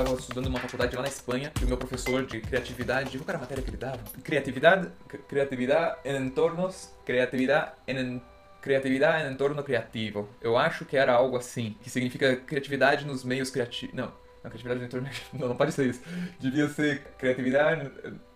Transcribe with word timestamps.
estava 0.00 0.12
estudando 0.14 0.46
numa 0.46 0.58
faculdade 0.58 0.96
lá 0.96 1.02
na 1.02 1.08
Espanha 1.08 1.52
e 1.60 1.64
o 1.64 1.68
meu 1.68 1.76
professor 1.76 2.26
de 2.26 2.40
criatividade, 2.40 3.16
qual 3.16 3.28
era 3.28 3.38
a 3.38 3.40
matéria 3.40 3.62
que 3.62 3.70
ele 3.70 3.76
dava? 3.76 4.00
Criatividade, 4.24 4.90
criatividade 5.28 5.98
em 6.04 6.16
entornos, 6.16 6.92
criatividade 7.06 7.72
em 7.86 8.20
criatividade 8.60 9.28
em 9.28 9.32
entorno 9.32 9.62
criativo. 9.62 10.28
Eu 10.40 10.56
acho 10.56 10.84
que 10.84 10.96
era 10.96 11.12
algo 11.12 11.36
assim, 11.36 11.76
que 11.82 11.90
significa 11.90 12.34
criatividade 12.34 13.04
nos 13.06 13.22
meios 13.22 13.50
criativos. 13.50 13.94
Não, 13.94 14.10
não, 14.44 14.50
criatividade 14.50 14.80
no 14.80 14.86
entorno. 14.86 15.08
Não, 15.32 15.48
não 15.48 15.56
pode 15.56 15.72
ser 15.72 15.86
isso. 15.86 16.02
Devia 16.38 16.68
ser 16.68 17.02
criatividade 17.18 17.90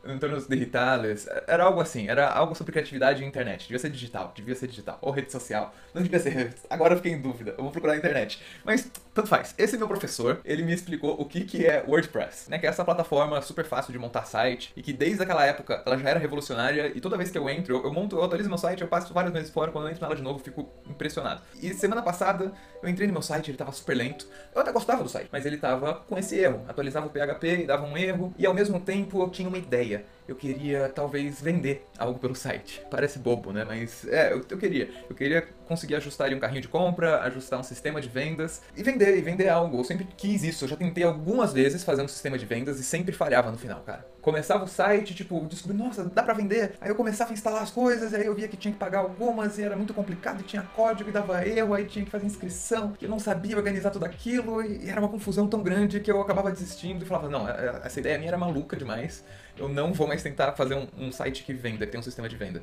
em 0.05 0.19
tornos 0.19 0.47
digitais. 0.47 1.29
Era 1.47 1.65
algo 1.65 1.81
assim, 1.81 2.09
era 2.09 2.29
algo 2.31 2.55
sobre 2.55 2.73
criatividade 2.73 3.23
e 3.23 3.27
internet. 3.27 3.62
Devia 3.62 3.79
ser 3.79 3.91
digital, 3.91 4.33
devia 4.34 4.55
ser 4.55 4.69
digital. 4.69 4.98
Ou 5.03 5.12
rede 5.12 5.31
social. 5.31 5.75
Não 5.93 6.03
devia 6.03 6.19
ser. 6.19 6.55
Agora 6.71 6.95
eu 6.95 6.97
fiquei 6.97 7.12
em 7.12 7.21
dúvida. 7.21 7.55
Eu 7.57 7.62
vou 7.62 7.71
procurar 7.71 7.93
na 7.93 7.98
internet. 7.98 8.43
Mas, 8.65 8.91
tanto 9.12 9.29
faz. 9.29 9.55
Esse 9.59 9.77
meu 9.77 9.87
professor, 9.87 10.41
ele 10.45 10.62
me 10.62 10.73
explicou 10.73 11.21
o 11.21 11.25
que, 11.25 11.43
que 11.45 11.67
é 11.67 11.84
WordPress, 11.87 12.51
né? 12.51 12.59
Que 12.59 12.67
é 12.67 12.70
essa 12.70 12.84
plataforma 12.84 13.43
super 13.43 13.65
fácil 13.65 13.93
de 13.93 13.98
montar 13.98 14.25
site 14.25 14.73
e 14.77 14.83
que 14.83 14.93
desde 14.93 15.23
aquela 15.23 15.45
época 15.45 15.83
ela 15.84 15.98
já 15.98 16.09
era 16.09 16.19
revolucionária 16.19 16.93
e 16.95 17.01
toda 17.01 17.17
vez 17.17 17.31
que 17.31 17.37
eu 17.37 17.48
entro, 17.51 17.77
eu, 17.84 17.93
monto, 17.93 18.17
eu 18.17 18.25
atualizo 18.25 18.48
meu 18.48 18.59
site, 18.59 18.81
eu 18.81 18.89
passo 18.89 19.12
vários 19.12 19.33
meses 19.33 19.51
fora, 19.51 19.70
quando 19.70 19.87
eu 19.87 19.91
entro 19.91 20.03
nela 20.03 20.17
de 20.17 20.23
novo, 20.23 20.39
fico 20.39 20.69
impressionado. 20.87 21.42
E 21.61 21.75
semana 21.75 22.03
passada 22.03 22.53
eu 22.83 22.89
entrei 22.89 23.06
no 23.06 23.12
meu 23.12 23.23
site, 23.23 23.51
ele 23.51 23.59
tava 23.59 23.73
super 23.73 23.97
lento. 23.97 24.27
Eu 24.55 24.62
até 24.62 24.73
gostava 24.73 25.03
do 25.03 25.09
site, 25.09 25.29
mas 25.33 25.45
ele 25.45 25.59
tava 25.59 25.98
com 26.07 26.19
esse 26.19 26.39
erro. 26.39 26.63
Atualizava 26.69 27.07
o 27.07 27.11
PHP 27.11 27.63
e 27.63 27.67
dava 27.67 27.85
um 27.85 27.97
erro, 27.97 28.33
e 28.39 28.47
ao 28.47 28.55
mesmo 28.55 28.81
tempo 28.81 29.21
eu 29.21 29.31
tinha 29.31 29.49
uma 29.49 29.59
ideia 29.59 30.05
eu 30.29 30.37
queria 30.37 30.91
talvez 30.91 31.41
vender 31.41 31.87
algo 31.98 32.19
pelo 32.19 32.34
site. 32.34 32.83
Parece 32.91 33.19
bobo, 33.19 33.51
né? 33.51 33.65
Mas 33.65 34.07
é, 34.07 34.35
eu, 34.35 34.45
eu 34.48 34.59
queria. 34.59 34.91
Eu 35.09 35.17
queria 35.17 35.48
conseguir 35.67 35.95
ajustar 35.97 36.33
um 36.33 36.39
carrinho 36.39 36.61
de 36.61 36.69
compra, 36.69 37.23
ajustar 37.23 37.59
um 37.59 37.62
sistema 37.62 37.98
de 38.01 38.09
vendas 38.09 38.62
e 38.77 38.83
vender, 38.83 39.17
e 39.17 39.23
vender 39.23 39.48
algo. 39.48 39.79
Eu 39.79 39.85
sempre 39.85 40.07
quis 40.17 40.45
isso. 40.45 40.65
Eu 40.65 40.69
já 40.69 40.77
tentei 40.77 41.03
algumas 41.03 41.55
vezes 41.55 41.83
fazer 41.83 42.03
um 42.03 42.09
sistema 42.09 42.37
de 42.37 42.45
vendas 42.45 42.79
e 42.79 42.85
sempre 42.85 43.12
falhava 43.12 43.51
no 43.51 43.57
final, 43.57 43.81
cara. 43.81 44.07
Começava 44.20 44.65
o 44.65 44.69
site, 44.69 45.15
tipo, 45.15 45.41
descobri, 45.47 45.77
nossa, 45.77 46.05
dá 46.05 46.23
pra 46.23 46.35
vender. 46.35 46.75
Aí 46.81 46.91
eu 46.91 46.95
começava 46.95 47.31
a 47.31 47.33
instalar 47.33 47.63
as 47.63 47.70
coisas, 47.70 48.13
aí 48.13 48.27
eu 48.27 48.35
via 48.35 48.48
que 48.48 48.57
tinha 48.57 48.73
que 48.73 48.79
pagar 48.79 48.98
algumas 48.98 49.59
e 49.59 49.63
era 49.63 49.77
muito 49.77 49.95
complicado, 49.95 50.41
e 50.41 50.45
tinha 50.45 50.63
código 50.63 51.09
e 51.09 51.13
dava 51.13 51.47
erro, 51.47 51.73
aí 51.73 51.87
tinha 51.87 52.05
que 52.05 52.11
fazer 52.11 52.27
inscrição, 52.27 52.92
que 52.92 53.07
eu 53.07 53.09
não 53.09 53.19
sabia 53.19 53.57
organizar 53.57 53.91
tudo 53.91 54.05
aquilo, 54.05 54.63
e 54.63 54.91
era 54.91 55.01
uma 55.01 55.09
confusão 55.09 55.47
tão 55.47 55.63
grande 55.63 56.01
que 56.01 56.11
eu 56.11 56.20
acabava 56.20 56.51
desistindo 56.51 57.05
e 57.05 57.09
falava, 57.09 57.31
não, 57.31 57.48
é, 57.48 57.53
é, 57.53 57.81
essa 57.87 58.01
ideia 58.01 58.19
minha 58.19 58.29
era 58.29 58.37
maluca 58.37 58.77
demais 58.77 59.25
eu 59.59 59.69
não 59.69 59.92
vou 59.92 60.06
mais 60.06 60.23
tentar 60.23 60.53
fazer 60.53 60.75
um, 60.75 60.87
um 60.98 61.12
site 61.12 61.45
que 61.45 61.53
venda, 61.53 61.84
que 61.87 61.92
tem 61.92 62.01
um 62.01 62.03
sistema 62.03 62.28
de 62.28 62.37
venda. 62.37 62.62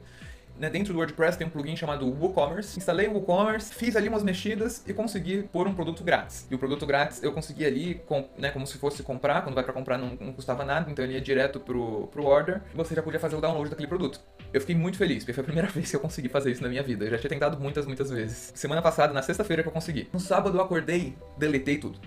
Né, 0.58 0.70
dentro 0.70 0.94
do 0.94 1.00
WordPress 1.00 1.38
tem 1.38 1.46
um 1.46 1.50
plugin 1.50 1.76
chamado 1.76 2.08
WooCommerce. 2.08 2.78
Instalei 2.78 3.08
o 3.08 3.14
WooCommerce, 3.14 3.74
fiz 3.74 3.96
ali 3.96 4.08
umas 4.08 4.24
mexidas 4.24 4.84
e 4.88 4.94
consegui 4.94 5.44
pôr 5.44 5.68
um 5.68 5.74
produto 5.74 6.02
grátis. 6.04 6.48
E 6.50 6.56
o 6.56 6.58
produto 6.58 6.86
grátis 6.86 7.22
eu 7.22 7.34
consegui 7.34 7.66
ali, 7.66 7.96
com, 8.06 8.30
né, 8.38 8.52
como 8.52 8.66
se 8.66 8.78
fosse 8.78 9.04
comprar, 9.04 9.42
quando 9.42 9.56
vai 9.56 9.64
para 9.64 9.74
comprar 9.74 9.98
não, 9.98 10.18
não, 10.20 10.32
custava 10.32 10.64
nada, 10.64 10.90
então 10.90 11.04
ele 11.04 11.16
ia 11.16 11.22
direto 11.22 11.60
pro, 11.60 12.08
pro 12.08 12.24
order 12.26 12.62
e 12.74 12.78
você 12.78 12.96
já 12.96 13.04
podia 13.04 13.20
fazer 13.20 13.36
o 13.36 13.42
download 13.42 13.70
daquele 13.70 13.88
produto. 13.88 14.22
Eu 14.54 14.62
fiquei 14.62 14.76
muito 14.76 14.98
feliz, 14.98 15.20
porque 15.20 15.34
foi 15.34 15.42
a 15.42 15.46
primeira 15.46 15.68
vez 15.72 15.90
que 15.90 15.96
eu 15.96 16.00
consegui 16.00 16.30
fazer 16.30 16.52
isso 16.52 16.64
na 16.64 16.70
minha 16.70 16.84
vida. 16.84 17.04
Eu 17.04 17.12
já 17.12 17.18
tinha 17.18 17.30
tentado 17.30 17.60
muitas, 17.60 17.86
muitas 17.86 18.10
vezes. 18.10 18.54
Semana 18.56 18.82
passada, 18.82 19.14
na 19.14 19.22
sexta-feira 19.22 19.62
que 19.62 19.68
eu 19.68 19.74
consegui. 19.74 20.08
No 20.14 20.22
sábado 20.22 20.58
eu 20.58 20.62
acordei, 20.62 21.18
deletei 21.38 21.78
tudo 21.78 22.00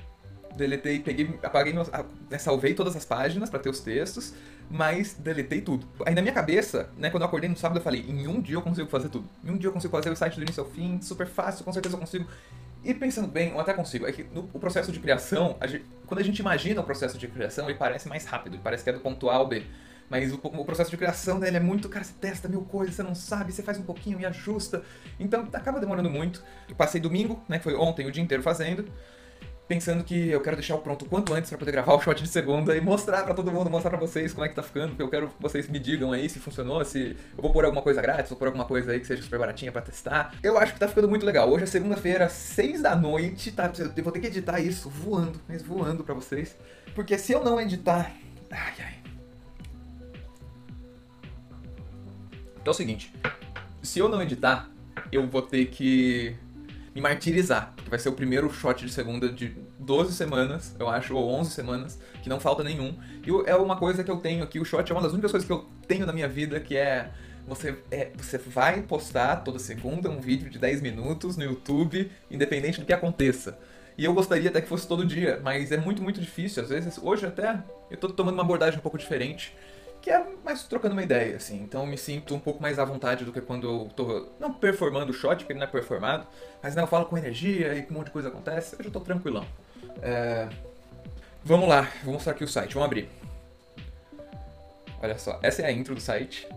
deletei, 0.59 0.99
peguei, 0.99 1.39
apaguei, 1.43 1.73
meus, 1.73 1.89
né, 2.29 2.39
salvei 2.39 2.75
todas 2.75 2.95
as 2.97 3.05
páginas 3.05 3.49
para 3.49 3.61
ter 3.61 3.71
os 3.71 3.81
textos, 3.81 4.35
mas 4.69 5.15
deletei 5.15 5.61
tudo. 5.63 5.87
Aí 6.05 6.15
na 6.15 6.21
minha 6.21 6.35
cabeça, 6.35 6.91
né, 6.99 7.09
quando 7.09 7.23
eu 7.23 7.29
acordei 7.29 7.49
no 7.49 7.57
sábado, 7.57 7.79
eu 7.79 7.83
falei, 7.83 8.05
em 8.07 8.27
um 8.27 8.41
dia 8.41 8.57
eu 8.57 8.63
consigo 8.63 8.89
fazer 8.89 9.09
tudo. 9.09 9.27
Em 9.43 9.51
um 9.51 9.57
dia 9.57 9.69
eu 9.69 9.73
consigo 9.73 9.91
fazer 9.97 10.11
o 10.11 10.17
site 10.17 10.37
do 10.37 10.43
início 10.43 10.63
ao 10.63 10.69
fim, 10.69 11.01
super 11.01 11.27
fácil, 11.27 11.65
com 11.65 11.73
certeza 11.73 11.95
eu 11.95 12.01
consigo. 12.01 12.27
E 12.85 12.93
pensando 12.93 13.29
bem, 13.29 13.51
eu 13.51 13.61
até 13.61 13.73
consigo, 13.73 14.07
é 14.07 14.13
que 14.13 14.25
no 14.25 14.49
o 14.53 14.59
processo 14.59 14.93
de 14.93 15.01
criação, 15.01 15.57
a 15.61 15.67
gente, 15.67 15.85
quando 16.07 16.21
a 16.21 16.25
gente 16.25 16.39
imagina 16.39 16.81
o 16.81 16.85
processo 16.85 17.17
de 17.17 17.27
criação, 17.29 17.69
ele 17.69 17.79
parece 17.79 18.09
mais 18.09 18.25
rápido, 18.27 18.55
ele 18.55 18.63
parece 18.63 18.85
que 18.85 18.91
é 18.91 18.93
do 18.93 19.01
ponto 19.01 19.31
A 19.31 19.37
ao 19.37 19.47
B. 19.49 19.65
Mas 20.11 20.33
o, 20.33 20.41
o 20.43 20.65
processo 20.65 20.91
de 20.91 20.97
criação 20.97 21.39
dele 21.39 21.59
é 21.59 21.61
muito, 21.61 21.89
cara, 21.89 22.05
você 22.05 22.15
testa 22.19 22.49
mil 22.49 22.63
coisas, 22.63 22.95
você 22.95 23.03
não 23.03 23.15
sabe, 23.15 23.53
você 23.53 23.63
faz 23.63 23.79
um 23.79 23.83
pouquinho 23.83 24.19
e 24.19 24.25
ajusta. 24.25 24.83
Então 25.21 25.47
acaba 25.53 25.81
demorando 25.81 26.09
muito. 26.09 26.43
Eu 26.69 26.75
passei 26.75 27.01
domingo, 27.01 27.43
né, 27.49 27.59
que 27.59 27.65
foi 27.65 27.75
ontem, 27.75 28.07
o 28.07 28.13
dia 28.13 28.23
inteiro 28.23 28.43
fazendo 28.43 28.91
pensando 29.69 30.03
que 30.03 30.31
eu 30.31 30.41
quero 30.41 30.57
deixar 30.57 30.75
o 30.75 30.79
pronto 30.79 31.05
quanto 31.05 31.35
antes 31.35 31.51
para 31.51 31.59
poder 31.59 31.73
gravar 31.73 31.93
o 31.93 32.01
shot 32.01 32.23
de 32.23 32.29
segunda 32.29 32.75
e 32.75 32.81
mostrar 32.81 33.23
para 33.25 33.35
todo 33.35 33.53
mundo, 33.53 33.69
mostrar 33.69 33.91
para 33.91 34.01
vocês 34.01 34.33
como 34.33 34.47
é 34.47 34.49
que 34.49 34.55
tá 34.55 34.63
ficando, 34.63 34.89
porque 34.89 35.03
eu 35.03 35.11
quero 35.11 35.29
que 35.29 35.35
vocês 35.39 35.69
me 35.69 35.79
digam 35.79 36.11
aí 36.11 36.27
se 36.29 36.39
funcionou, 36.39 36.83
se 36.87 37.15
eu 37.37 37.43
vou 37.43 37.53
pôr 37.53 37.67
alguma 37.67 37.83
coisa 37.83 38.01
grátis, 38.01 38.31
vou 38.31 38.39
pôr 38.39 38.47
alguma 38.47 38.65
coisa 38.65 38.93
aí 38.93 38.99
que 39.01 39.07
seja 39.07 39.23
super 39.23 39.39
baratinha 39.39 39.71
para 39.71 39.83
testar. 39.83 40.35
Eu 40.43 40.57
acho 40.57 40.73
que 40.73 40.81
tá 40.81 40.89
ficando 40.89 41.09
muito 41.09 41.27
legal. 41.27 41.51
Hoje 41.51 41.65
é 41.65 41.67
segunda-feira, 41.67 42.31
6 42.31 42.81
da 42.81 42.97
noite, 42.97 43.53
tá? 43.53 43.71
Eu 43.95 44.03
vou 44.03 44.13
ter 44.13 44.21
que 44.21 44.27
editar 44.29 44.59
isso 44.59 44.89
voando, 44.89 45.39
mas 45.47 45.63
voando 45.63 46.03
para 46.03 46.15
vocês, 46.15 46.57
porque 46.95 47.19
se 47.19 47.33
eu 47.33 47.45
não 47.45 47.61
editar, 47.61 48.11
ai 48.51 48.73
ai. 48.81 48.95
Então 52.63 52.69
é 52.69 52.71
o 52.71 52.75
seguinte, 52.75 53.13
se 53.83 53.99
eu 53.99 54.09
não 54.09 54.23
editar, 54.23 54.71
eu 55.13 55.27
vou 55.27 55.43
ter 55.43 55.67
que 55.67 56.35
me 56.95 57.01
martirizar, 57.01 57.73
porque 57.75 57.91
vai 57.91 57.99
ser 57.99 58.09
o 58.09 58.13
primeiro 58.13 58.51
shot 58.53 58.85
de 58.85 58.93
segunda 58.93 59.29
de 59.29 59.57
12 59.79 60.15
semanas, 60.15 60.75
eu 60.79 60.89
acho, 60.89 61.15
ou 61.15 61.31
11 61.31 61.51
semanas, 61.51 61.99
que 62.23 62.29
não 62.29 62.41
falta 62.41 62.65
nenhum. 62.65 62.97
E 63.25 63.31
é 63.49 63.55
uma 63.55 63.77
coisa 63.77 64.03
que 64.03 64.11
eu 64.11 64.17
tenho 64.17 64.43
aqui, 64.43 64.59
o 64.59 64.65
shot 64.65 64.91
é 64.91 64.95
uma 64.95 65.03
das 65.03 65.13
únicas 65.13 65.31
coisas 65.31 65.47
que 65.47 65.53
eu 65.53 65.67
tenho 65.87 66.07
na 66.07 66.13
minha 66.13 66.29
vida, 66.29 66.59
que 66.61 66.77
é 66.77 67.11
você, 67.47 67.79
é, 67.91 68.11
você 68.17 68.39
vai 68.39 68.83
postar 68.83 69.37
toda 69.37 69.59
segunda 69.59 70.11
um 70.11 70.21
vídeo 70.21 70.51
de 70.51 70.59
10 70.59 70.81
minutos 70.83 71.37
no 71.37 71.45
YouTube, 71.45 72.11
independente 72.31 72.81
do 72.81 72.87
que 72.87 72.93
aconteça. 72.93 73.59
E 73.97 74.05
eu 74.05 74.15
gostaria 74.15 74.49
até 74.49 74.61
que 74.61 74.69
fosse 74.69 74.87
todo 74.87 75.05
dia, 75.05 75.41
mas 75.43 75.73
é 75.73 75.77
muito, 75.77 76.03
muito 76.03 76.21
difícil. 76.21 76.63
Às 76.63 76.69
vezes, 76.69 76.99
hoje 77.03 77.27
até, 77.27 77.61
eu 77.91 77.97
tô 77.97 78.09
tomando 78.09 78.35
uma 78.35 78.45
abordagem 78.45 78.79
um 78.79 78.83
pouco 78.83 78.97
diferente 78.97 79.53
que 80.09 80.13
é 80.13 80.27
mais 80.43 80.63
trocando 80.63 80.95
uma 80.95 81.03
ideia, 81.03 81.37
assim. 81.37 81.63
Então 81.63 81.83
eu 81.83 81.87
me 81.87 81.99
sinto 81.99 82.35
um 82.35 82.41
pouco 82.41 82.63
mais 82.63 82.79
à 82.79 82.85
vontade 82.85 83.27
do 83.27 83.33
que 83.33 83.43
quando 83.43 83.69
eu 83.69 83.91
tô, 83.95 84.29
não 84.41 84.51
performando 84.51 85.11
o 85.11 85.15
shot, 85.15 85.37
porque 85.37 85.53
ele 85.53 85.61
não 85.61 85.67
é 85.67 85.71
performado, 85.71 86.27
mas 86.63 86.75
né, 86.75 86.81
eu 86.81 86.87
falo 86.87 87.05
com 87.05 87.19
energia 87.19 87.75
e 87.75 87.87
um 87.91 87.95
monte 87.95 88.07
de 88.07 88.13
coisa 88.13 88.29
acontece, 88.29 88.75
eu 88.79 88.85
já 88.85 88.91
tô 88.91 89.01
tranquilão. 89.01 89.45
É... 90.01 90.49
Vamos 91.45 91.69
lá, 91.69 91.87
vou 92.03 92.15
mostrar 92.15 92.33
aqui 92.33 92.43
o 92.43 92.49
site, 92.49 92.73
vamos 92.73 92.87
abrir. 92.87 93.11
Olha 95.03 95.19
só, 95.19 95.39
essa 95.43 95.61
é 95.61 95.67
a 95.67 95.73
intro 95.73 95.95
do 95.95 96.01
site, 96.01 96.49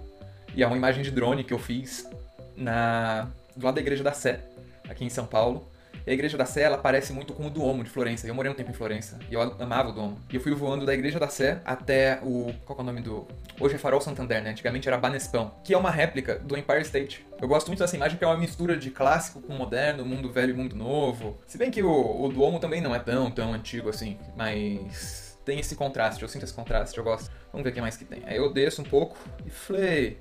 e 0.55 0.63
é 0.63 0.67
uma 0.67 0.77
imagem 0.77 1.03
de 1.03 1.11
drone 1.11 1.43
que 1.43 1.53
eu 1.53 1.59
fiz 1.59 2.09
na... 2.55 3.27
do 3.53 3.65
lado 3.65 3.75
da 3.75 3.81
Igreja 3.81 4.01
da 4.01 4.13
Sé, 4.13 4.45
aqui 4.87 5.03
em 5.03 5.09
São 5.09 5.25
Paulo. 5.25 5.69
E 6.05 6.11
a 6.11 6.13
igreja 6.13 6.37
da 6.37 6.45
Sé, 6.45 6.61
ela 6.61 6.77
parece 6.77 7.13
muito 7.13 7.33
com 7.33 7.47
o 7.47 7.49
Duomo 7.49 7.83
de 7.83 7.89
Florença. 7.89 8.27
Eu 8.27 8.33
morei 8.33 8.51
um 8.51 8.55
tempo 8.55 8.71
em 8.71 8.73
Florença 8.73 9.19
e 9.29 9.33
eu 9.33 9.41
amava 9.41 9.89
o 9.89 9.91
Duomo. 9.91 10.19
E 10.31 10.35
eu 10.35 10.41
fui 10.41 10.53
voando 10.53 10.85
da 10.85 10.93
igreja 10.93 11.19
da 11.19 11.27
Sé 11.27 11.61
até 11.65 12.19
o. 12.23 12.51
Qual 12.65 12.79
é 12.79 12.81
o 12.81 12.85
nome 12.85 13.01
do. 13.01 13.27
Hoje 13.59 13.75
é 13.75 13.77
Farol 13.77 14.01
Santander, 14.01 14.43
né? 14.43 14.51
Antigamente 14.51 14.87
era 14.87 14.97
Banespão, 14.97 15.53
que 15.63 15.73
é 15.73 15.77
uma 15.77 15.91
réplica 15.91 16.39
do 16.39 16.57
Empire 16.57 16.81
State. 16.81 17.25
Eu 17.41 17.47
gosto 17.47 17.67
muito 17.67 17.79
dessa 17.79 17.95
imagem 17.95 18.17
que 18.17 18.23
é 18.23 18.27
uma 18.27 18.37
mistura 18.37 18.77
de 18.77 18.89
clássico 18.89 19.41
com 19.41 19.53
moderno, 19.53 20.05
mundo 20.05 20.31
velho 20.31 20.51
e 20.51 20.57
mundo 20.57 20.75
novo. 20.75 21.39
Se 21.45 21.57
bem 21.57 21.71
que 21.71 21.81
o, 21.81 22.23
o 22.23 22.29
Duomo 22.29 22.59
também 22.59 22.81
não 22.81 22.93
é 22.93 22.99
tão, 22.99 23.29
tão 23.31 23.53
antigo 23.53 23.89
assim, 23.89 24.17
mas 24.35 25.31
tem 25.45 25.59
esse 25.59 25.75
contraste, 25.75 26.21
eu 26.21 26.29
sinto 26.29 26.43
esse 26.43 26.53
contraste, 26.53 26.97
eu 26.97 27.03
gosto. 27.03 27.31
Vamos 27.51 27.63
ver 27.63 27.71
o 27.71 27.73
que 27.73 27.81
mais 27.81 27.97
que 27.97 28.05
tem. 28.05 28.23
Aí 28.25 28.37
eu 28.37 28.51
desço 28.51 28.81
um 28.81 28.85
pouco 28.85 29.17
e 29.45 29.49
falei, 29.49 30.19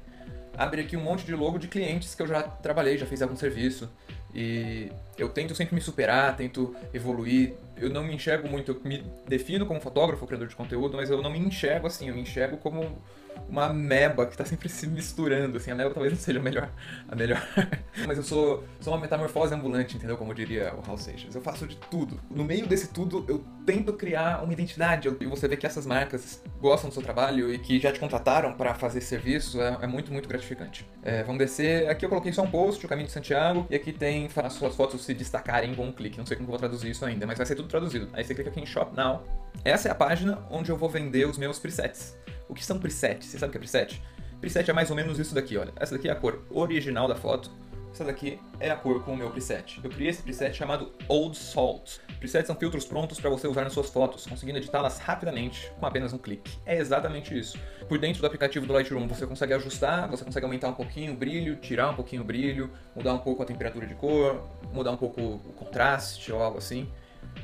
abre 0.56 0.82
aqui 0.82 0.96
um 0.96 1.02
monte 1.02 1.24
de 1.24 1.34
logo 1.34 1.58
de 1.58 1.68
clientes 1.68 2.14
que 2.14 2.22
eu 2.22 2.26
já 2.26 2.42
trabalhei, 2.42 2.98
já 2.98 3.06
fiz 3.06 3.22
algum 3.22 3.36
serviço. 3.36 3.90
E 4.34 4.90
eu 5.18 5.28
tento 5.28 5.54
sempre 5.54 5.74
me 5.74 5.80
superar, 5.80 6.36
tento 6.36 6.74
evoluir. 6.94 7.54
Eu 7.76 7.90
não 7.90 8.04
me 8.04 8.14
enxergo 8.14 8.48
muito, 8.48 8.72
eu 8.72 8.80
me 8.84 9.04
defino 9.26 9.66
como 9.66 9.80
fotógrafo, 9.80 10.26
criador 10.26 10.48
de 10.48 10.54
conteúdo, 10.54 10.96
mas 10.96 11.10
eu 11.10 11.20
não 11.20 11.30
me 11.30 11.38
enxergo 11.38 11.86
assim, 11.86 12.08
eu 12.08 12.14
me 12.14 12.20
enxergo 12.20 12.56
como 12.58 13.02
uma 13.48 13.72
meba 13.72 14.26
que 14.26 14.36
tá 14.36 14.44
sempre 14.44 14.68
se 14.68 14.86
misturando, 14.86 15.56
assim, 15.56 15.70
a 15.70 15.74
meba 15.74 15.90
talvez 15.90 16.12
não 16.12 16.20
seja 16.20 16.38
a 16.38 16.42
melhor, 16.42 16.70
a 17.08 17.16
melhor. 17.16 17.42
Mas 18.06 18.16
eu 18.16 18.22
sou, 18.22 18.64
sou 18.80 18.92
uma 18.92 19.00
metamorfose 19.00 19.52
ambulante, 19.52 19.96
entendeu? 19.96 20.16
Como 20.16 20.32
diria 20.32 20.72
o 20.74 20.88
Hal 20.88 20.96
Seixas. 20.96 21.34
Eu 21.34 21.42
faço 21.42 21.66
de 21.66 21.76
tudo. 21.76 22.20
No 22.30 22.44
meio 22.44 22.66
desse 22.66 22.88
tudo, 22.88 23.24
eu 23.28 23.44
tento 23.66 23.92
criar 23.92 24.42
uma 24.42 24.52
identidade. 24.52 25.08
E 25.20 25.26
você 25.26 25.48
vê 25.48 25.56
que 25.56 25.66
essas 25.66 25.84
marcas 25.84 26.42
gostam 26.60 26.88
do 26.88 26.92
seu 26.94 27.02
trabalho 27.02 27.52
e 27.52 27.58
que 27.58 27.80
já 27.80 27.92
te 27.92 27.98
contrataram 27.98 28.52
para 28.52 28.74
fazer 28.74 29.00
serviço, 29.00 29.60
é, 29.60 29.78
é, 29.82 29.86
muito, 29.86 30.12
muito 30.12 30.28
gratificante. 30.28 30.86
É, 31.02 31.22
vamos 31.22 31.38
descer. 31.38 31.88
Aqui 31.88 32.04
eu 32.04 32.08
coloquei 32.08 32.32
só 32.32 32.42
um 32.42 32.50
post, 32.50 32.84
o 32.84 32.88
Caminho 32.88 33.08
de 33.08 33.12
Santiago, 33.12 33.66
e 33.68 33.74
aqui 33.74 33.92
tem 33.92 34.28
as 34.36 34.52
suas 34.52 34.76
fotos 34.76 35.04
se 35.04 35.12
destacarem 35.12 35.74
com 35.74 35.86
um 35.86 35.92
clique. 35.92 36.18
Não 36.18 36.26
sei 36.26 36.36
como 36.36 36.48
vou 36.48 36.58
traduzir 36.58 36.90
isso 36.90 37.04
ainda, 37.04 37.26
mas 37.26 37.36
vai 37.36 37.46
ser 37.46 37.56
tudo 37.56 37.68
traduzido. 37.68 38.08
Aí 38.12 38.22
você 38.22 38.34
clica 38.34 38.50
aqui 38.50 38.60
em 38.60 38.66
Shop 38.66 38.94
Now. 38.94 39.24
Essa 39.64 39.88
é 39.88 39.90
a 39.90 39.94
página 39.94 40.38
onde 40.50 40.70
eu 40.70 40.76
vou 40.76 40.88
vender 40.88 41.26
os 41.26 41.36
meus 41.36 41.58
presets. 41.58 42.16
O 42.50 42.54
que 42.54 42.66
são 42.66 42.80
presets? 42.80 43.28
Você 43.28 43.38
sabe 43.38 43.50
o 43.50 43.52
que 43.52 43.58
é 43.58 43.60
preset? 43.60 44.02
Preset 44.40 44.68
é 44.68 44.72
mais 44.72 44.90
ou 44.90 44.96
menos 44.96 45.20
isso 45.20 45.32
daqui, 45.32 45.56
olha. 45.56 45.72
Essa 45.76 45.94
daqui 45.94 46.08
é 46.08 46.10
a 46.10 46.16
cor 46.16 46.44
original 46.50 47.06
da 47.06 47.14
foto. 47.14 47.48
Essa 47.92 48.04
daqui 48.04 48.40
é 48.58 48.70
a 48.70 48.76
cor 48.76 49.04
com 49.04 49.14
o 49.14 49.16
meu 49.16 49.30
preset. 49.30 49.80
Eu 49.84 49.88
criei 49.88 50.10
esse 50.10 50.20
preset 50.20 50.56
chamado 50.56 50.90
Old 51.06 51.38
Salt. 51.38 51.98
Presets 52.18 52.48
são 52.48 52.56
filtros 52.56 52.84
prontos 52.84 53.20
para 53.20 53.30
você 53.30 53.46
usar 53.46 53.62
nas 53.62 53.72
suas 53.72 53.88
fotos, 53.88 54.26
conseguindo 54.26 54.58
editá-las 54.58 54.98
rapidamente 54.98 55.70
com 55.78 55.86
apenas 55.86 56.12
um 56.12 56.18
clique. 56.18 56.58
É 56.66 56.76
exatamente 56.76 57.38
isso. 57.38 57.56
Por 57.88 57.98
dentro 57.98 58.20
do 58.20 58.26
aplicativo 58.26 58.66
do 58.66 58.72
Lightroom 58.72 59.06
você 59.06 59.24
consegue 59.28 59.54
ajustar, 59.54 60.08
você 60.08 60.24
consegue 60.24 60.44
aumentar 60.44 60.70
um 60.70 60.74
pouquinho 60.74 61.12
o 61.12 61.16
brilho, 61.16 61.54
tirar 61.54 61.90
um 61.90 61.94
pouquinho 61.94 62.22
o 62.22 62.24
brilho, 62.24 62.68
mudar 62.96 63.14
um 63.14 63.18
pouco 63.18 63.44
a 63.44 63.46
temperatura 63.46 63.86
de 63.86 63.94
cor, 63.94 64.42
mudar 64.72 64.90
um 64.90 64.96
pouco 64.96 65.20
o 65.20 65.52
contraste 65.56 66.32
ou 66.32 66.42
algo 66.42 66.58
assim. 66.58 66.90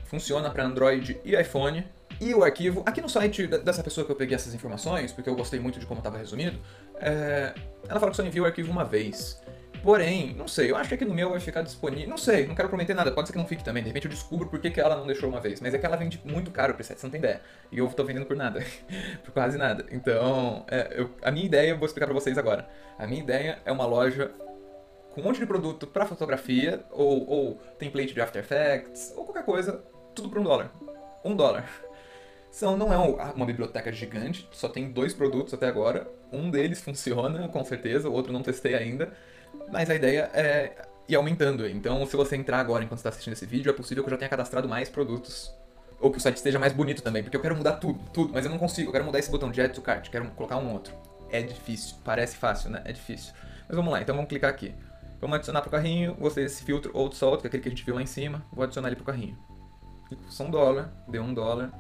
Funciona 0.07 0.51
para 0.51 0.65
Android 0.65 1.21
e 1.25 1.37
iPhone 1.41 1.85
E 2.21 2.35
o 2.35 2.43
arquivo, 2.43 2.83
aqui 2.87 3.01
no 3.01 3.09
site 3.09 3.47
dessa 3.47 3.83
pessoa 3.83 4.05
que 4.05 4.11
eu 4.11 4.17
peguei 4.17 4.35
essas 4.35 4.55
informações, 4.55 5.13
porque 5.13 5.29
eu 5.29 5.37
gostei 5.37 5.61
muito 5.61 5.79
de 5.79 5.87
como 5.87 6.01
estava 6.01 6.17
resumido, 6.17 6.59
é... 6.97 7.55
ela 7.89 8.01
fala 8.01 8.11
que 8.11 8.17
só 8.17 8.23
envia 8.23 8.43
o 8.43 8.47
arquivo 8.47 8.71
uma 8.71 8.85
vez. 8.85 9.41
Porém, 9.83 10.35
não 10.35 10.49
sei, 10.49 10.71
eu 10.71 10.77
acho 10.77 10.89
que 10.89 10.97
aqui 10.97 11.05
no 11.05 11.15
meu 11.15 11.31
vai 11.31 11.39
ficar 11.39 11.63
disponível. 11.63 12.09
Não 12.09 12.19
sei, 12.19 12.47
não 12.47 12.55
quero 12.55 12.69
prometer 12.69 12.95
nada, 12.95 13.13
pode 13.13 13.29
ser 13.29 13.33
que 13.33 13.39
não 13.39 13.47
fique 13.47 13.63
também. 13.63 13.83
De 13.83 13.89
repente 13.89 14.07
eu 14.07 14.11
descubro 14.11 14.49
por 14.49 14.59
que, 14.59 14.71
que 14.71 14.81
ela 14.81 14.97
não 14.97 15.07
deixou 15.07 15.29
uma 15.29 15.41
vez. 15.41 15.61
Mas 15.61 15.75
é 15.75 15.79
que 15.79 15.87
ela 15.87 15.97
vende 15.97 16.21
muito 16.25 16.51
caro 16.51 16.73
o 16.73 16.75
preset, 16.75 16.99
você 16.99 17.07
não 17.07 17.11
tem 17.13 17.21
ideia. 17.21 17.41
E 17.71 17.79
eu 17.79 17.87
tô 17.89 18.03
vendendo 18.03 18.27
por 18.27 18.35
nada. 18.35 18.65
por 19.23 19.33
quase 19.33 19.57
nada. 19.57 19.87
Então, 19.93 20.65
é, 20.69 20.95
eu, 21.01 21.11
a 21.23 21.31
minha 21.31 21.47
ideia, 21.47 21.71
eu 21.71 21.79
vou 21.79 21.87
explicar 21.87 22.07
pra 22.07 22.15
vocês 22.15 22.37
agora. 22.37 22.69
A 22.99 23.07
minha 23.07 23.23
ideia 23.23 23.61
é 23.65 23.71
uma 23.71 23.87
loja 23.87 24.33
com 25.13 25.21
um 25.21 25.25
monte 25.25 25.39
de 25.39 25.47
produto 25.47 25.87
para 25.87 26.05
fotografia, 26.05 26.85
ou, 26.91 27.29
ou 27.29 27.55
template 27.79 28.13
de 28.13 28.21
After 28.21 28.43
Effects, 28.43 29.15
ou 29.17 29.25
qualquer 29.25 29.45
coisa, 29.45 29.85
tudo 30.15 30.29
por 30.29 30.41
um 30.41 30.43
dólar. 30.43 30.73
Um 31.25 31.37
dólar. 31.37 31.86
São, 32.57 32.75
não 32.75 32.91
é 32.91 32.97
uma 33.35 33.45
biblioteca 33.45 33.93
gigante, 33.93 34.49
só 34.51 34.67
tem 34.67 34.91
dois 34.91 35.13
produtos 35.13 35.53
até 35.53 35.69
agora. 35.69 36.11
Um 36.33 36.51
deles 36.51 36.81
funciona, 36.81 37.47
com 37.49 37.63
certeza, 37.63 38.09
o 38.09 38.13
outro 38.15 38.33
não 38.33 38.43
testei 38.43 38.75
ainda. 38.75 39.13
Mas 39.71 39.91
a 39.91 39.95
ideia 39.95 40.31
é 40.33 40.73
ir 41.07 41.15
aumentando. 41.17 41.69
Então, 41.69 42.07
se 42.07 42.17
você 42.17 42.35
entrar 42.35 42.59
agora 42.59 42.83
enquanto 42.83 43.01
está 43.01 43.11
assistindo 43.11 43.35
esse 43.35 43.45
vídeo, 43.45 43.69
é 43.69 43.75
possível 43.75 44.03
que 44.03 44.09
eu 44.09 44.13
já 44.13 44.17
tenha 44.17 44.31
cadastrado 44.31 44.67
mais 44.67 44.89
produtos. 44.89 45.55
Ou 46.01 46.11
que 46.11 46.17
o 46.17 46.21
site 46.21 46.39
esteja 46.39 46.59
mais 46.59 46.73
bonito 46.73 47.03
também, 47.03 47.23
porque 47.23 47.37
eu 47.37 47.43
quero 47.43 47.55
mudar 47.55 47.73
tudo, 47.73 48.01
tudo, 48.11 48.33
mas 48.33 48.47
eu 48.47 48.51
não 48.51 48.57
consigo. 48.57 48.89
Eu 48.89 48.93
quero 48.93 49.05
mudar 49.05 49.19
esse 49.19 49.31
botão 49.31 49.51
de 49.51 49.61
Add 49.61 49.75
to 49.75 49.83
Cart, 49.83 50.09
quero 50.09 50.27
colocar 50.31 50.57
um 50.57 50.73
outro. 50.73 50.95
É 51.29 51.43
difícil, 51.43 51.97
parece 52.07 52.39
fácil, 52.39 52.71
né? 52.71 52.81
É 52.87 52.93
difícil. 52.93 53.35
Mas 53.69 53.77
vamos 53.77 53.93
lá, 53.93 54.01
então 54.01 54.15
vamos 54.15 54.31
clicar 54.31 54.49
aqui. 54.49 54.75
Vamos 55.21 55.37
adicionar 55.37 55.61
para 55.61 55.69
o 55.69 55.73
carrinho, 55.73 56.15
gostei 56.15 56.45
desse 56.45 56.65
filtro 56.65 56.91
Old 56.95 57.15
Salt, 57.15 57.43
que 57.43 57.47
é 57.47 57.49
aquele 57.49 57.63
que 57.63 57.69
a 57.69 57.73
gente 57.73 57.85
viu 57.85 57.97
lá 57.97 58.01
em 58.01 58.07
cima. 58.07 58.43
Vou 58.51 58.65
adicionar 58.65 58.89
ele 58.89 58.97
para 58.97 59.03
o 59.03 59.07
carrinho. 59.07 59.37
Só 60.31 60.45
um 60.45 60.51
dólar, 60.51 60.91
deu 61.07 61.23
um 61.23 61.35
dólar. 61.35 61.71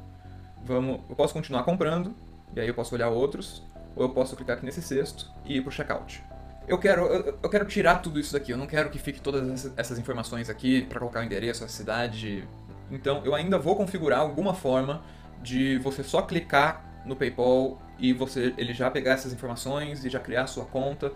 Vamos, 0.66 1.00
eu 1.08 1.14
posso 1.14 1.32
continuar 1.32 1.62
comprando, 1.62 2.14
e 2.54 2.60
aí 2.60 2.66
eu 2.66 2.74
posso 2.74 2.94
olhar 2.94 3.08
outros, 3.08 3.62
ou 3.94 4.02
eu 4.02 4.08
posso 4.10 4.34
clicar 4.36 4.56
aqui 4.56 4.66
nesse 4.66 4.82
cesto 4.82 5.30
e 5.44 5.56
ir 5.56 5.60
para 5.62 5.68
o 5.68 5.72
checkout 5.72 6.22
eu 6.68 6.78
quero, 6.78 7.06
eu, 7.06 7.38
eu, 7.42 7.48
quero 7.48 7.64
tirar 7.64 7.96
tudo 7.96 8.18
isso 8.18 8.32
daqui. 8.32 8.52
Eu 8.52 8.58
não 8.58 8.66
quero 8.66 8.90
que 8.90 8.98
fique 8.98 9.20
todas 9.20 9.70
essas 9.76 9.98
informações 9.98 10.50
aqui 10.50 10.82
para 10.82 10.98
colocar 10.98 11.20
o 11.20 11.22
endereço, 11.22 11.64
a 11.64 11.68
cidade. 11.68 12.46
Então, 12.90 13.22
eu 13.24 13.34
ainda 13.34 13.58
vou 13.58 13.76
configurar 13.76 14.20
alguma 14.20 14.54
forma 14.54 15.02
de 15.42 15.78
você 15.78 16.02
só 16.02 16.22
clicar 16.22 16.84
no 17.04 17.14
PayPal 17.14 17.80
e 17.98 18.12
você 18.12 18.52
ele 18.58 18.74
já 18.74 18.90
pegar 18.90 19.12
essas 19.12 19.32
informações 19.32 20.04
e 20.04 20.10
já 20.10 20.18
criar 20.18 20.42
a 20.42 20.46
sua 20.46 20.64
conta. 20.64 21.12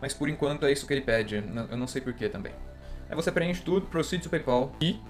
Mas 0.00 0.14
por 0.14 0.28
enquanto 0.28 0.66
é 0.66 0.72
isso 0.72 0.86
que 0.86 0.92
ele 0.92 1.02
pede. 1.02 1.36
Eu 1.36 1.76
não 1.76 1.86
sei 1.86 2.00
porquê 2.00 2.28
também. 2.28 2.52
Aí 3.08 3.14
você 3.14 3.30
preenche 3.32 3.62
tudo, 3.62 3.86
proceed 3.86 4.22
to 4.22 4.28
PayPal 4.28 4.72
e 4.80 5.00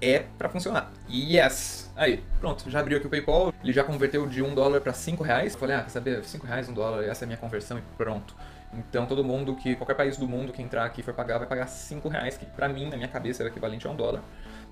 é 0.00 0.24
para 0.36 0.48
funcionar. 0.48 0.90
Yes! 1.08 1.90
Aí, 1.96 2.22
pronto, 2.40 2.70
já 2.70 2.80
abriu 2.80 2.98
aqui 2.98 3.06
o 3.06 3.10
PayPal, 3.10 3.52
ele 3.62 3.72
já 3.72 3.82
converteu 3.82 4.26
de 4.26 4.42
1 4.42 4.54
dólar 4.54 4.80
para 4.80 4.92
5 4.92 5.22
reais. 5.22 5.56
Falei, 5.56 5.76
ah, 5.76 5.82
quer 5.82 5.90
saber? 5.90 6.24
5 6.24 6.46
reais, 6.46 6.68
1 6.68 6.72
dólar, 6.72 7.04
essa 7.04 7.24
é 7.24 7.26
a 7.26 7.28
minha 7.28 7.38
conversão 7.38 7.78
e 7.78 7.82
pronto. 7.96 8.36
Então 8.72 9.06
todo 9.06 9.24
mundo 9.24 9.56
que, 9.56 9.74
qualquer 9.76 9.94
país 9.94 10.16
do 10.16 10.28
mundo 10.28 10.52
que 10.52 10.62
entrar 10.62 10.84
aqui 10.84 11.02
for 11.02 11.14
pagar, 11.14 11.38
vai 11.38 11.46
pagar 11.46 11.66
5 11.66 12.08
reais, 12.08 12.36
que 12.36 12.46
pra 12.46 12.68
mim, 12.68 12.88
na 12.88 12.96
minha 12.96 13.08
cabeça, 13.08 13.42
o 13.42 13.46
equivalente 13.46 13.86
a 13.86 13.90
um 13.90 13.96
dólar. 13.96 14.22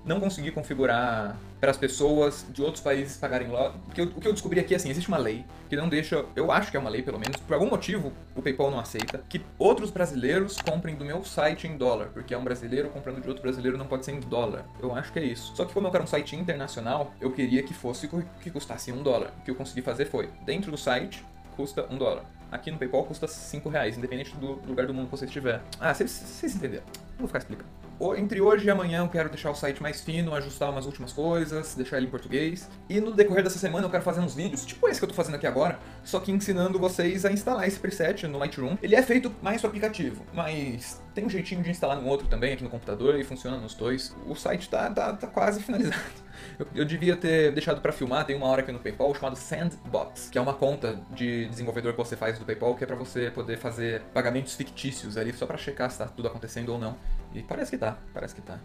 Não 0.07 0.21
consegui 0.21 0.51
configurar 0.51 1.37
para 1.59 1.69
as 1.69 1.77
pessoas 1.77 2.45
de 2.49 2.61
outros 2.61 2.81
países 2.81 3.17
pagarem 3.17 3.49
lá. 3.49 3.71
Porque 3.85 4.01
o 4.03 4.21
que 4.21 4.27
eu 4.27 4.31
descobri 4.31 4.59
aqui 4.59 4.73
é 4.73 4.77
assim, 4.77 4.89
existe 4.89 5.09
uma 5.09 5.17
lei 5.17 5.43
que 5.69 5.75
não 5.75 5.89
deixa, 5.89 6.23
eu 6.33 6.49
acho 6.49 6.71
que 6.71 6.77
é 6.77 6.79
uma 6.79 6.89
lei 6.89 7.01
pelo 7.01 7.19
menos, 7.19 7.35
por 7.41 7.53
algum 7.53 7.69
motivo 7.69 8.13
o 8.33 8.41
PayPal 8.41 8.71
não 8.71 8.79
aceita 8.79 9.21
que 9.27 9.41
outros 9.59 9.91
brasileiros 9.91 10.61
comprem 10.61 10.95
do 10.95 11.03
meu 11.03 11.25
site 11.25 11.67
em 11.67 11.75
dólar, 11.75 12.07
porque 12.13 12.33
é 12.33 12.37
um 12.37 12.43
brasileiro 12.43 12.89
comprando 12.89 13.21
de 13.21 13.27
outro 13.27 13.43
brasileiro 13.43 13.77
não 13.77 13.85
pode 13.85 14.05
ser 14.05 14.13
em 14.13 14.21
dólar. 14.21 14.65
Eu 14.81 14.95
acho 14.95 15.11
que 15.11 15.19
é 15.19 15.25
isso. 15.25 15.53
Só 15.55 15.65
que 15.65 15.73
como 15.73 15.87
eu 15.87 15.91
quero 15.91 16.05
um 16.05 16.07
site 16.07 16.37
internacional, 16.37 17.13
eu 17.19 17.31
queria 17.31 17.61
que 17.63 17.73
fosse 17.73 18.09
que 18.41 18.49
custasse 18.49 18.93
um 18.93 19.03
dólar. 19.03 19.33
O 19.39 19.43
que 19.43 19.51
eu 19.51 19.55
consegui 19.55 19.81
fazer 19.81 20.05
foi, 20.05 20.29
dentro 20.45 20.71
do 20.71 20.77
site, 20.77 21.21
custa 21.57 21.85
um 21.91 21.97
dólar 21.97 22.23
aqui 22.51 22.71
no 22.71 22.77
PayPal 22.77 23.03
custa 23.03 23.27
5 23.27 23.69
reais, 23.69 23.97
independente 23.97 24.35
do 24.35 24.53
lugar 24.67 24.87
do 24.87 24.93
mundo 24.93 25.05
que 25.05 25.11
você 25.11 25.25
estiver. 25.25 25.61
Ah, 25.79 25.93
vocês 25.93 26.55
entenderam. 26.55 26.85
Vou 27.17 27.27
ficar 27.27 27.39
explicando. 27.39 27.69
Entre 28.15 28.39
hoje 28.39 28.67
e 28.67 28.69
amanhã 28.69 28.99
eu 28.99 29.09
quero 29.09 29.27
deixar 29.27 29.49
o 29.49 29.55
site 29.55 29.81
mais 29.81 30.01
fino, 30.01 30.33
ajustar 30.35 30.69
umas 30.69 30.85
últimas 30.85 31.11
coisas, 31.11 31.73
deixar 31.73 31.97
ele 31.97 32.05
em 32.05 32.09
português. 32.09 32.69
E 32.87 33.01
no 33.01 33.11
decorrer 33.11 33.43
dessa 33.43 33.57
semana 33.57 33.87
eu 33.87 33.89
quero 33.89 34.03
fazer 34.03 34.19
uns 34.19 34.35
vídeos, 34.35 34.63
tipo 34.65 34.87
esse 34.87 34.99
que 34.99 35.05
eu 35.05 35.09
tô 35.09 35.15
fazendo 35.15 35.33
aqui 35.33 35.47
agora, 35.47 35.79
só 36.03 36.19
que 36.19 36.31
ensinando 36.31 36.77
vocês 36.77 37.25
a 37.25 37.31
instalar 37.31 37.67
esse 37.67 37.79
preset 37.79 38.27
no 38.27 38.37
Lightroom. 38.37 38.77
Ele 38.83 38.95
é 38.95 39.01
feito 39.01 39.33
mais 39.41 39.61
pro 39.61 39.69
aplicativo, 39.69 40.23
mas 40.31 41.01
tem 41.15 41.25
um 41.25 41.29
jeitinho 41.29 41.63
de 41.63 41.71
instalar 41.71 41.99
no 41.99 42.07
outro 42.07 42.27
também 42.27 42.53
aqui 42.53 42.63
no 42.63 42.69
computador 42.69 43.19
e 43.19 43.23
funciona 43.23 43.57
nos 43.57 43.73
dois. 43.73 44.15
O 44.27 44.35
site 44.35 44.69
tá, 44.69 44.91
tá, 44.91 45.13
tá 45.13 45.25
quase 45.25 45.61
finalizado. 45.63 46.26
Eu, 46.59 46.67
eu 46.75 46.85
devia 46.85 47.15
ter 47.15 47.51
deixado 47.51 47.81
para 47.81 47.91
filmar, 47.91 48.25
tem 48.25 48.35
uma 48.35 48.47
hora 48.47 48.61
aqui 48.61 48.71
no 48.71 48.79
PayPal 48.79 49.13
chamado 49.13 49.35
Sandbox, 49.35 50.29
que 50.29 50.37
é 50.37 50.41
uma 50.41 50.53
conta 50.53 50.99
de 51.11 51.47
desenvolvedor 51.47 51.93
que 51.93 51.97
você 51.97 52.15
faz 52.15 52.37
do 52.37 52.45
PayPal, 52.45 52.75
que 52.75 52.83
é 52.83 52.87
para 52.87 52.95
você 52.95 53.31
poder 53.31 53.57
fazer 53.57 54.01
pagamentos 54.13 54.55
fictícios 54.55 55.17
ali, 55.17 55.33
só 55.33 55.45
para 55.45 55.57
checar 55.57 55.89
se 55.91 55.97
tá 55.97 56.05
tudo 56.07 56.27
acontecendo 56.27 56.69
ou 56.69 56.79
não. 56.79 56.97
E 57.33 57.41
parece 57.43 57.71
que 57.71 57.77
tá, 57.77 57.97
parece 58.13 58.35
que 58.35 58.41
tá. 58.41 58.59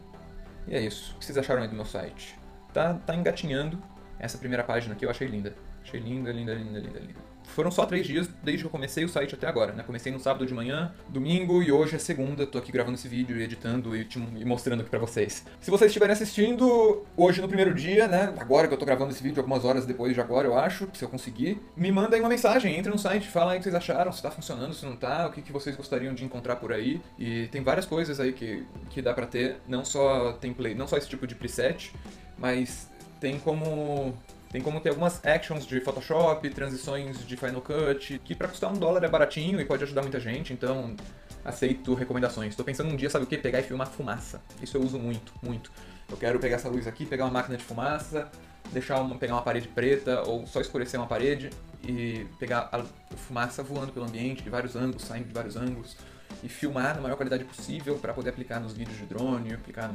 E 0.67 0.75
é 0.75 0.81
isso. 0.81 1.15
O 1.17 1.19
que 1.19 1.25
vocês 1.25 1.37
acharam 1.37 1.63
aí 1.63 1.69
do 1.69 1.75
meu 1.75 1.85
site? 1.85 2.39
Tá, 2.73 2.95
tá 2.95 3.15
engatinhando. 3.15 3.83
Essa 4.19 4.39
primeira 4.39 4.63
página 4.63 4.95
aqui 4.95 5.05
eu 5.05 5.11
achei 5.11 5.27
linda. 5.27 5.55
Achei 5.83 5.99
linda, 5.99 6.31
linda, 6.31 6.55
linda, 6.55 6.79
linda, 6.79 6.99
linda 7.01 7.32
foram 7.53 7.71
só 7.71 7.87
três 7.87 8.07
dias 8.07 8.29
desde 8.43 8.63
que 8.63 8.67
eu 8.67 8.71
comecei 8.71 9.05
o 9.05 9.09
site 9.09 9.35
até 9.35 9.47
agora, 9.47 9.73
né? 9.73 9.83
Comecei 9.83 10.13
no 10.13 10.19
sábado 10.19 10.47
de 10.47 10.55
manhã, 10.55 10.93
domingo 11.09 11.63
e 11.63 11.71
hoje 11.71 11.97
é 11.97 11.99
segunda. 11.99 12.47
Tô 12.47 12.59
aqui 12.59 12.73
gravando 12.73 12.95
esse 12.95 13.09
vídeo 13.09 13.37
e 13.37 13.43
editando 13.43 13.97
e, 13.97 14.05
te, 14.05 14.19
e 14.19 14.45
mostrando 14.45 14.81
aqui 14.81 14.91
pra 14.91 14.99
vocês. 14.99 15.45
Se 15.61 15.71
vocês 15.71 15.91
estiverem 15.91 16.13
assistindo 16.13 17.05
hoje 17.17 17.41
no 17.41 17.49
primeiro 17.49 17.75
dia, 17.75 18.09
né? 18.09 18.35
Agora 18.39 18.67
que 18.69 18.75
eu 18.75 18.79
tô 18.79 18.85
gravando 18.85 19.11
esse 19.11 19.23
vídeo, 19.23 19.41
algumas 19.41 19.65
horas 19.65 19.87
depois 19.87 20.15
de 20.15 20.21
agora, 20.21 20.47
eu 20.47 20.59
acho, 20.59 20.89
se 20.95 21.05
eu 21.05 21.09
conseguir, 21.09 21.61
me 21.77 21.93
manda 21.93 22.17
aí 22.17 22.21
uma 22.21 22.29
mensagem, 22.29 22.77
entra 22.77 22.91
no 22.91 22.99
site, 22.99 23.29
fala 23.29 23.53
aí 23.53 23.59
o 23.59 23.61
que 23.61 23.65
vocês 23.65 23.75
acharam, 23.75 24.13
se 24.13 24.23
tá 24.23 24.31
funcionando, 24.31 24.75
se 24.75 24.85
não 24.85 24.97
tá, 24.97 25.27
o 25.27 25.33
que, 25.33 25.43
que 25.43 25.53
vocês 25.53 25.77
gostariam 25.77 26.15
de 26.15 26.25
encontrar 26.25 26.57
por 26.57 26.73
aí. 26.73 27.01
E 27.19 27.47
tem 27.49 27.63
várias 27.63 27.87
coisas 27.87 28.19
aí 28.19 28.33
que, 28.33 28.65
que 28.91 29.03
dá 29.03 29.13
pra 29.13 29.27
ter, 29.27 29.57
não 29.69 29.85
só 29.85 30.33
template, 30.33 30.75
não 30.75 30.87
só 30.87 30.97
esse 30.97 31.09
tipo 31.09 31.27
de 31.27 31.35
preset, 31.35 31.93
mas 32.39 32.91
tem 33.21 33.39
como 33.39 34.15
tem 34.53 34.61
como 34.61 34.79
ter 34.81 34.91
algumas 34.91 35.25
actions 35.25 35.67
de 35.67 35.81
Photoshop, 35.81 36.49
transições 36.51 37.27
de 37.27 37.37
Final 37.39 37.63
Cut, 37.63 38.21
que 38.23 38.35
para 38.35 38.47
custar 38.47 38.71
um 38.71 38.77
dólar 38.77 39.03
é 39.03 39.09
baratinho 39.09 39.59
e 39.59 39.65
pode 39.65 39.83
ajudar 39.83 40.03
muita 40.03 40.21
gente, 40.21 40.53
então 40.53 40.95
aceito 41.43 41.95
recomendações. 41.95 42.51
Estou 42.51 42.65
pensando 42.65 42.93
um 42.93 42.97
dia, 42.97 43.09
sabe 43.09 43.25
o 43.25 43.27
que? 43.27 43.39
Pegar 43.39 43.61
e 43.61 43.63
filmar 43.63 43.89
fumaça. 43.89 44.43
Isso 44.63 44.77
eu 44.77 44.83
uso 44.83 44.99
muito, 44.99 45.33
muito. 45.43 45.73
Eu 46.09 46.19
quero 46.19 46.39
pegar 46.39 46.57
essa 46.57 46.69
luz 46.69 46.87
aqui, 46.87 47.07
pegar 47.07 47.25
uma 47.25 47.33
máquina 47.33 47.57
de 47.57 47.65
fumaça, 47.65 48.31
deixar 48.71 49.01
uma, 49.01 49.17
pegar 49.17 49.33
uma 49.33 49.43
parede 49.43 49.69
preta 49.69 50.23
ou 50.29 50.47
só 50.47 50.61
escurecer 50.61 51.01
uma 51.01 51.07
parede 51.07 51.49
e 51.83 52.27
pegar 52.39 52.69
a 52.71 52.83
fumaça 53.17 53.63
voando 53.63 53.91
pelo 53.91 54.05
ambiente 54.05 54.43
de 54.43 54.51
vários 54.51 54.77
ângulos, 54.77 55.03
saindo 55.03 55.29
de 55.29 55.35
vários 55.35 55.57
ângulos 55.57 55.97
e 56.43 56.49
filmar 56.49 56.95
na 56.97 57.01
maior 57.01 57.17
qualidade 57.17 57.45
possível 57.45 57.97
para 57.97 58.13
poder 58.13 58.31
aplicar 58.31 58.61
nos 58.61 58.73
vídeos 58.73 58.99
de 58.99 59.07
drone, 59.07 59.55
aplicar 59.55 59.95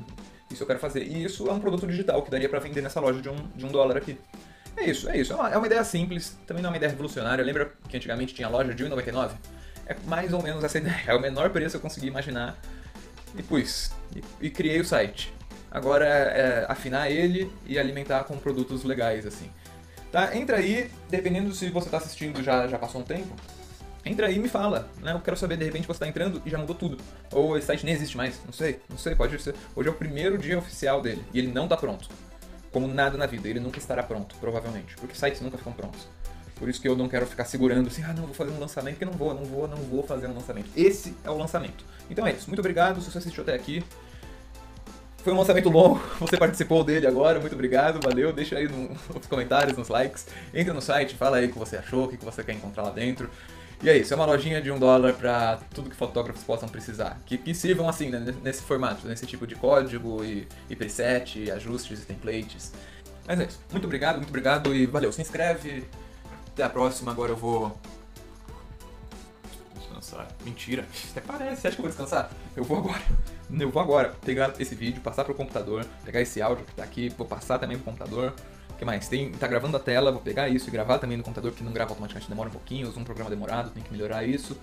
isso 0.52 0.64
eu 0.64 0.68
quero 0.68 0.80
fazer. 0.80 1.04
E 1.04 1.24
isso 1.24 1.48
é 1.48 1.52
um 1.52 1.60
produto 1.60 1.86
digital 1.86 2.22
que 2.22 2.32
daria 2.32 2.48
para 2.48 2.60
vender 2.60 2.82
nessa 2.82 3.00
loja 3.00 3.22
de 3.22 3.30
um, 3.30 3.36
de 3.56 3.66
um 3.66 3.70
dólar 3.70 3.98
aqui. 3.98 4.18
É 4.78 4.90
isso, 4.90 5.10
é 5.10 5.18
isso. 5.18 5.34
É 5.34 5.36
uma, 5.36 5.50
é 5.50 5.58
uma 5.58 5.66
ideia 5.66 5.84
simples, 5.84 6.38
também 6.46 6.62
não 6.62 6.70
é 6.70 6.72
uma 6.72 6.78
ideia 6.78 6.92
revolucionária. 6.92 7.44
Lembra 7.44 7.74
que 7.90 7.98
antigamente 7.98 8.34
tinha 8.34 8.48
loja 8.48 8.74
de 8.74 8.84
1,99? 8.86 9.32
É 9.86 9.96
mais 10.06 10.34
ou 10.34 10.42
menos 10.42 10.64
essa 10.64 10.78
ideia. 10.80 11.04
É 11.08 11.16
o 11.16 11.20
menor 11.20 11.50
preço 11.50 11.72
que 11.72 11.78
eu 11.78 11.82
consegui 11.82 12.08
imaginar. 12.08 12.58
E 13.36 13.44
pus. 13.44 13.92
E, 14.16 14.48
e 14.48 14.50
criei 14.50 14.80
o 14.80 14.86
site. 14.86 15.34
Agora 15.70 16.06
é, 16.06 16.10
é 16.10 16.66
afinar 16.70 17.12
ele 17.12 17.52
e 17.66 17.78
alimentar 17.78 18.24
com 18.24 18.38
produtos 18.38 18.84
legais, 18.84 19.26
assim. 19.26 19.52
Tá? 20.12 20.36
Entra 20.36 20.58
aí, 20.58 20.90
dependendo 21.10 21.54
se 21.54 21.70
você 21.70 21.88
está 21.88 21.98
assistindo 21.98 22.42
já, 22.42 22.68
já 22.68 22.80
passou 22.80 23.02
um 23.02 23.04
tempo, 23.04 23.36
entra 24.08 24.28
aí 24.28 24.36
e 24.36 24.40
me 24.40 24.50
fala, 24.50 24.90
né? 25.02 25.14
Eu 25.14 25.20
quero 25.20 25.38
saber, 25.38 25.58
de 25.58 25.66
repente 25.66 25.86
você 25.86 25.94
está 25.94 26.08
entrando 26.08 26.42
e 26.46 26.50
já 26.50 26.58
mudou 26.58 26.76
tudo. 26.76 26.98
Ou 27.32 27.58
esse 27.58 27.68
site 27.68 27.86
nem 27.86 27.94
existe 27.94 28.18
mais, 28.18 28.42
não 28.46 28.54
sei, 28.54 28.80
não 28.90 28.98
sei, 28.98 29.16
pode 29.16 29.38
ser. 29.42 29.56
Hoje 29.76 29.90
é 29.90 29.92
o 29.92 29.96
primeiro 29.96 30.38
dia 30.38 30.58
oficial 30.58 31.02
dele 31.02 31.24
e 31.34 31.40
ele 31.40 31.52
não 31.52 31.66
está 31.66 31.78
pronto 31.78 32.10
como 32.72 32.88
nada 32.88 33.18
na 33.18 33.26
vida. 33.26 33.48
Ele 33.48 33.60
nunca 33.60 33.80
estará 33.80 34.04
pronto, 34.04 34.36
provavelmente, 34.40 34.96
porque 34.98 35.16
sites 35.16 35.42
nunca 35.42 35.58
ficam 35.58 35.74
prontos. 35.74 36.08
Por 36.56 36.68
isso 36.70 36.82
que 36.82 36.88
eu 36.88 36.96
não 36.96 37.08
quero 37.08 37.26
ficar 37.26 37.46
segurando 37.46 37.88
assim, 37.88 38.04
ah, 38.04 38.14
não, 38.14 38.26
vou 38.26 38.34
fazer 38.34 38.52
um 38.52 38.60
lançamento, 38.60 38.96
porque 38.96 39.06
não 39.06 39.14
vou, 39.14 39.34
não 39.34 39.46
vou, 39.46 39.68
não 39.68 39.78
vou 39.78 40.04
fazer 40.04 40.28
um 40.28 40.34
lançamento. 40.34 40.70
Esse 40.76 41.16
é 41.24 41.30
o 41.30 41.38
lançamento. 41.38 41.86
Então 42.10 42.26
é 42.26 42.32
isso. 42.32 42.48
Muito 42.48 42.60
obrigado 42.60 43.02
se 43.02 43.12
você 43.12 43.18
assistiu 43.20 43.44
até 43.44 43.54
aqui. 43.54 43.84
Foi 45.18 45.34
um 45.34 45.38
lançamento 45.38 45.70
longo, 45.70 46.02
você 46.20 46.38
participou 46.38 46.84
dele 46.84 47.06
agora, 47.06 47.40
muito 47.40 47.54
obrigado, 47.54 48.00
valeu. 48.02 48.32
Deixa 48.32 48.58
aí 48.58 48.68
nos 48.70 49.28
comentários, 49.28 49.78
nos 49.78 49.90
likes. 49.90 50.28
Entra 50.54 50.74
no 50.74 50.82
site, 50.82 51.16
fala 51.16 51.38
aí 51.38 51.48
o 51.48 51.52
que 51.52 51.60
você 51.60 51.78
achou, 51.78 52.06
o 52.06 52.08
que 52.08 52.24
você 52.24 52.44
quer 52.44 52.54
encontrar 52.54 52.84
lá 52.84 52.92
dentro. 52.92 53.30
E 53.82 53.90
é 53.90 53.96
isso, 53.96 54.12
é 54.12 54.16
uma 54.16 54.26
lojinha 54.26 54.60
de 54.60 54.72
um 54.72 54.80
dólar 54.80 55.14
para 55.14 55.60
tudo 55.74 55.90
que 55.90 55.96
fotógrafos 55.96 56.44
possam 56.44 56.68
precisar. 56.68 57.22
Que, 57.26 57.38
que 57.38 57.54
sirvam 57.54 57.88
assim, 57.88 58.10
né, 58.10 58.34
nesse 58.44 58.64
formato, 58.64 59.08
nesse 59.08 59.26
tipo 59.28 59.46
de 59.46 59.54
código 59.54 60.24
e, 60.24 60.48
e 60.68 60.76
preset, 60.76 61.44
e 61.44 61.52
ajustes 61.52 62.02
e 62.02 62.06
templates. 62.06 62.74
Mas 63.28 63.40
é 63.40 63.46
isso. 63.46 63.60
Muito 63.72 63.86
obrigado, 63.86 64.16
muito 64.18 64.30
obrigado 64.30 64.74
e 64.74 64.86
valeu. 64.88 65.12
Se 65.12 65.22
inscreve. 65.22 65.86
Até 66.54 66.64
a 66.64 66.70
próxima. 66.70 67.12
Agora 67.12 67.32
eu 67.32 67.36
vou. 67.36 67.78
Descansar. 69.76 70.28
Mentira. 70.44 70.84
Até 71.12 71.22
parece. 71.22 71.62
Você 71.62 71.68
acha 71.68 71.76
que 71.76 71.82
eu 71.82 71.84
vou 71.84 71.90
descansar? 71.90 72.32
Eu 72.56 72.64
vou 72.64 72.78
agora. 72.78 73.04
Eu 73.60 73.70
vou 73.70 73.82
agora 73.82 74.16
pegar 74.26 74.54
esse 74.60 74.74
vídeo, 74.74 75.02
passar 75.02 75.24
pro 75.24 75.36
computador, 75.36 75.86
pegar 76.04 76.20
esse 76.20 76.42
áudio 76.42 76.66
que 76.66 76.74
tá 76.74 76.84
aqui, 76.84 77.10
vou 77.10 77.26
passar 77.28 77.60
também 77.60 77.78
pro 77.78 77.86
computador 77.86 78.34
que 78.78 78.86
mais? 78.86 79.08
Tem, 79.08 79.32
tá 79.32 79.48
gravando 79.48 79.76
a 79.76 79.80
tela, 79.80 80.12
vou 80.12 80.22
pegar 80.22 80.48
isso 80.50 80.70
e 80.70 80.72
gravar 80.72 81.00
também 81.00 81.18
no 81.18 81.24
computador, 81.24 81.52
que 81.52 81.64
não 81.64 81.72
grava 81.72 81.92
automaticamente, 81.92 82.30
demora 82.30 82.50
um 82.50 82.52
pouquinho, 82.52 82.88
uso 82.88 83.00
um 83.00 83.04
programa 83.04 83.30
demorado, 83.30 83.72
tem 83.72 83.84
que 83.84 83.92
melhorar 83.92 84.24
isso. 84.24 84.58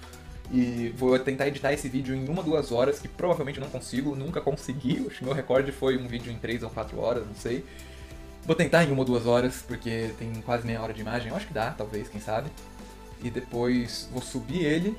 E 0.53 0.93
vou 0.97 1.19
tentar 1.19 1.49
editar 1.49 1.73
esse 1.73 1.89
vídeo 1.89 2.15
em 2.15 2.29
uma, 2.29 2.43
duas 2.43 2.71
horas, 2.71 2.99
que 2.99 3.09
provavelmente 3.09 3.59
não 3.59 3.69
consigo, 3.69 4.15
nunca 4.15 4.41
consegui. 4.41 5.05
Que 5.15 5.25
meu 5.25 5.33
recorde 5.33 5.73
foi 5.73 5.97
um 5.97 6.07
vídeo 6.07 6.33
em 6.33 6.37
três 6.37 6.63
ou 6.63 6.71
quatro 6.71 7.01
horas, 7.01 7.27
não 7.27 7.35
sei. 7.35 7.65
Vou 8.45 8.55
tentar 8.55 8.85
em 8.85 8.93
uma 8.93 8.99
ou 9.01 9.05
duas 9.05 9.27
horas, 9.27 9.65
porque 9.67 10.11
tem 10.19 10.33
quase 10.43 10.67
meia 10.67 10.83
hora 10.83 10.93
de 10.93 11.01
imagem. 11.01 11.29
Eu 11.31 11.37
acho 11.37 11.47
que 11.47 11.55
dá, 11.55 11.71
talvez, 11.71 12.09
quem 12.09 12.21
sabe. 12.21 12.51
E 13.23 13.31
depois 13.31 14.09
vou 14.13 14.21
subir 14.21 14.65
ele. 14.65 14.97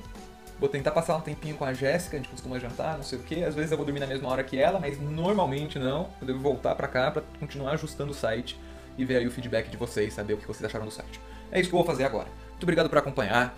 Vou 0.58 0.68
tentar 0.68 0.90
passar 0.90 1.16
um 1.16 1.20
tempinho 1.20 1.54
com 1.54 1.64
a 1.64 1.72
Jéssica, 1.72 2.16
a 2.16 2.18
gente 2.18 2.30
costuma 2.30 2.58
jantar, 2.58 2.96
não 2.96 3.04
sei 3.04 3.18
o 3.18 3.22
que. 3.22 3.44
Às 3.44 3.54
vezes 3.54 3.70
eu 3.70 3.76
vou 3.76 3.84
dormir 3.84 4.00
na 4.00 4.06
mesma 4.06 4.28
hora 4.28 4.42
que 4.42 4.58
ela, 4.58 4.80
mas 4.80 4.98
normalmente 4.98 5.78
não. 5.78 6.08
Eu 6.20 6.26
devo 6.26 6.40
voltar 6.40 6.74
pra 6.74 6.88
cá 6.88 7.10
pra 7.10 7.22
continuar 7.38 7.72
ajustando 7.72 8.10
o 8.10 8.14
site 8.14 8.58
e 8.96 9.04
ver 9.04 9.18
aí 9.18 9.26
o 9.26 9.30
feedback 9.30 9.68
de 9.68 9.76
vocês, 9.76 10.14
saber 10.14 10.34
o 10.34 10.36
que 10.38 10.46
vocês 10.46 10.64
acharam 10.64 10.86
do 10.86 10.90
site. 10.90 11.20
É 11.50 11.60
isso 11.60 11.68
que 11.68 11.74
eu 11.74 11.78
vou 11.78 11.86
fazer 11.86 12.04
agora. 12.04 12.28
Muito 12.50 12.62
obrigado 12.62 12.88
por 12.88 12.98
acompanhar 12.98 13.54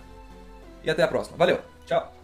e 0.83 0.89
até 0.89 1.03
a 1.03 1.07
próxima. 1.07 1.37
Valeu, 1.37 1.59
tchau! 1.85 2.18